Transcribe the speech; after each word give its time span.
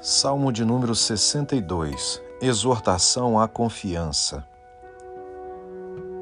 Salmo 0.00 0.52
de 0.52 0.64
número 0.64 0.94
62 0.94 2.22
Exortação 2.40 3.36
à 3.36 3.48
confiança. 3.48 4.46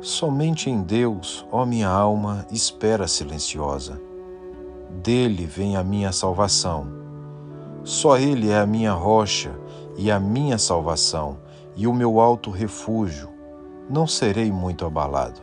Somente 0.01 0.71
em 0.71 0.83
Deus, 0.83 1.47
ó 1.53 1.67
minha 1.67 1.91
alma, 1.91 2.47
espera 2.51 3.07
silenciosa. 3.07 4.01
Dele 5.03 5.45
vem 5.45 5.77
a 5.77 5.85
minha 5.85 6.11
salvação. 6.11 6.87
Só 7.85 8.17
Ele 8.17 8.49
é 8.49 8.59
a 8.59 8.67
minha 8.67 8.95
rocha 8.95 9.55
e 9.95 10.11
a 10.11 10.19
minha 10.19 10.57
salvação 10.57 11.37
e 11.77 11.87
o 11.87 11.93
meu 11.93 12.19
alto 12.19 12.51
refúgio. 12.51 13.29
Não 13.91 14.07
serei 14.07 14.51
muito 14.51 14.87
abalado. 14.87 15.43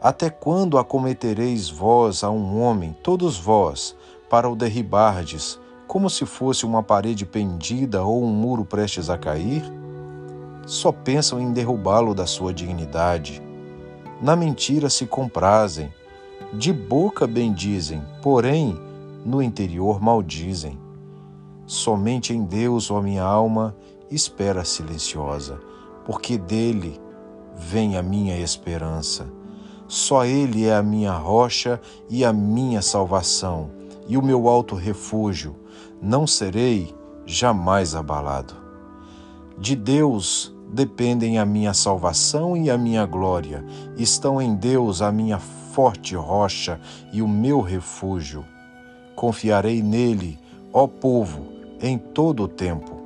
Até 0.00 0.28
quando 0.28 0.76
acometereis 0.76 1.70
vós 1.70 2.24
a 2.24 2.30
um 2.30 2.60
homem, 2.60 2.96
todos 3.00 3.38
vós, 3.38 3.96
para 4.28 4.50
o 4.50 4.56
derribardes, 4.56 5.61
como 5.92 6.08
se 6.08 6.24
fosse 6.24 6.64
uma 6.64 6.82
parede 6.82 7.26
pendida 7.26 8.02
ou 8.02 8.24
um 8.24 8.28
muro 8.28 8.64
prestes 8.64 9.10
a 9.10 9.18
cair? 9.18 9.62
Só 10.64 10.90
pensam 10.90 11.38
em 11.38 11.52
derrubá-lo 11.52 12.14
da 12.14 12.24
sua 12.24 12.50
dignidade. 12.50 13.42
Na 14.18 14.34
mentira 14.34 14.88
se 14.88 15.04
comprazem, 15.04 15.92
de 16.50 16.72
boca 16.72 17.26
bendizem, 17.26 18.02
porém 18.22 18.74
no 19.22 19.42
interior 19.42 20.00
maldizem. 20.00 20.78
Somente 21.66 22.32
em 22.32 22.42
Deus, 22.42 22.90
ó 22.90 23.02
minha 23.02 23.22
alma, 23.22 23.76
espera 24.10 24.64
silenciosa, 24.64 25.60
porque 26.06 26.38
dele 26.38 26.98
vem 27.54 27.98
a 27.98 28.02
minha 28.02 28.38
esperança. 28.38 29.30
Só 29.86 30.24
Ele 30.24 30.64
é 30.64 30.74
a 30.74 30.82
minha 30.82 31.12
rocha 31.12 31.78
e 32.08 32.24
a 32.24 32.32
minha 32.32 32.80
salvação, 32.80 33.68
e 34.06 34.16
o 34.16 34.22
meu 34.22 34.48
alto 34.48 34.74
refúgio 34.74 35.56
não 36.00 36.26
serei 36.26 36.94
jamais 37.24 37.94
abalado. 37.94 38.54
De 39.58 39.76
Deus 39.76 40.54
dependem 40.72 41.38
a 41.38 41.44
minha 41.44 41.74
salvação 41.74 42.56
e 42.56 42.70
a 42.70 42.78
minha 42.78 43.04
glória, 43.04 43.64
estão 43.96 44.40
em 44.40 44.54
Deus 44.54 45.02
a 45.02 45.12
minha 45.12 45.38
forte 45.38 46.14
rocha 46.16 46.80
e 47.12 47.20
o 47.20 47.28
meu 47.28 47.60
refúgio. 47.60 48.44
Confiarei 49.14 49.82
nele, 49.82 50.38
ó 50.72 50.86
povo, 50.86 51.46
em 51.80 51.98
todo 51.98 52.44
o 52.44 52.48
tempo. 52.48 53.00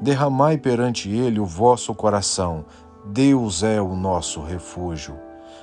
Derramai 0.00 0.58
perante 0.58 1.08
ele 1.10 1.40
o 1.40 1.46
vosso 1.46 1.94
coração, 1.94 2.64
Deus 3.06 3.62
é 3.62 3.80
o 3.80 3.96
nosso 3.96 4.42
refúgio. 4.42 5.14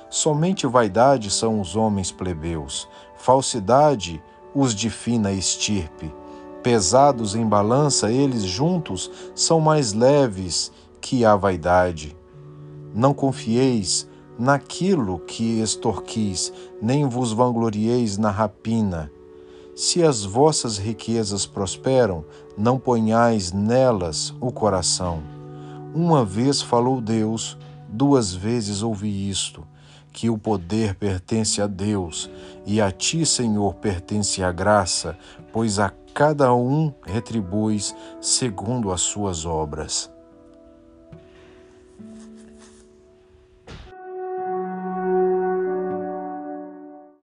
Somente 0.08 0.66
vaidade 0.66 1.30
são 1.30 1.60
os 1.60 1.76
homens 1.76 2.10
plebeus, 2.10 2.88
falsidade 3.16 4.20
os 4.54 4.74
de 4.74 4.90
fina 4.90 5.32
estirpe 5.32 6.12
Pesados 6.62 7.34
em 7.34 7.46
balança, 7.46 8.12
eles 8.12 8.42
juntos 8.42 9.10
são 9.34 9.60
mais 9.60 9.94
leves 9.94 10.70
que 11.00 11.24
a 11.24 11.34
vaidade. 11.34 12.14
Não 12.94 13.14
confieis 13.14 14.06
naquilo 14.38 15.20
que 15.20 15.60
extorquis, 15.62 16.52
nem 16.80 17.08
vos 17.08 17.32
vanglorieis 17.32 18.18
na 18.18 18.30
rapina. 18.30 19.10
Se 19.74 20.02
as 20.02 20.22
vossas 20.22 20.76
riquezas 20.76 21.46
prosperam, 21.46 22.26
não 22.58 22.78
ponhais 22.78 23.52
nelas 23.52 24.34
o 24.38 24.52
coração. 24.52 25.22
Uma 25.94 26.26
vez 26.26 26.60
falou 26.60 27.00
Deus, 27.00 27.56
duas 27.92 28.34
vezes 28.34 28.82
ouvi 28.82 29.28
isto, 29.28 29.66
que 30.12 30.28
o 30.28 30.36
poder 30.36 30.94
pertence 30.94 31.62
a 31.62 31.66
Deus, 31.66 32.30
e 32.66 32.80
a 32.80 32.90
ti, 32.90 33.24
Senhor, 33.24 33.74
pertence 33.74 34.42
a 34.42 34.50
graça, 34.50 35.16
pois 35.52 35.78
a 35.78 35.92
cada 36.14 36.52
um 36.54 36.92
retribuis 37.04 37.94
segundo 38.20 38.92
as 38.92 39.00
suas 39.00 39.44
obras. 39.44 40.10